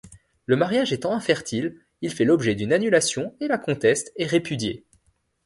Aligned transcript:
Le 0.47 0.55
mariage 0.55 0.91
étant 0.93 1.13
infertile, 1.13 1.79
il 2.01 2.11
fait 2.11 2.25
l'objet 2.25 2.55
d'une 2.55 2.73
annulation 2.73 3.35
et 3.39 3.47
la 3.47 3.59
comtesse 3.59 4.11
est 4.15 4.25
répudiée. 4.25 4.83